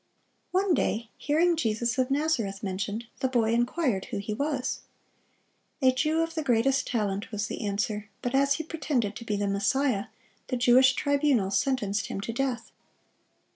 [0.49, 4.79] One day hearing Jesus of Nazareth mentioned, the boy inquired who He was.
[5.79, 9.35] "A Jew of the greatest talent," was the answer; "but as He pretended to be
[9.35, 10.05] the Messiah,
[10.47, 12.71] the Jewish tribunal sentenced Him to death."